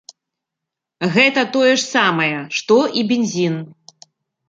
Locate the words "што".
2.59-2.83